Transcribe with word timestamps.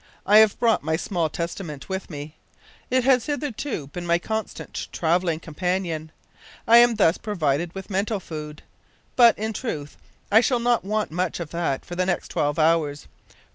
I 0.25 0.39
have 0.39 0.57
brought 0.57 0.81
my 0.81 0.95
small 0.95 1.29
Testament 1.29 1.87
with 1.87 2.09
me. 2.09 2.35
It 2.89 3.03
has 3.03 3.27
hitherto 3.27 3.85
been 3.85 4.03
my 4.07 4.17
constant 4.17 4.87
travelling 4.91 5.39
companion. 5.39 6.11
I 6.67 6.77
am 6.77 6.95
thus 6.95 7.19
provided 7.19 7.75
with 7.75 7.91
mental 7.91 8.19
food. 8.19 8.63
But, 9.15 9.37
in 9.37 9.53
truth, 9.53 9.97
I 10.31 10.41
shall 10.41 10.57
not 10.59 10.83
want 10.83 11.11
much 11.11 11.39
of 11.39 11.51
that 11.51 11.85
for 11.85 11.95
the 11.95 12.07
next 12.07 12.29
twelve 12.29 12.57
hours. 12.57 13.05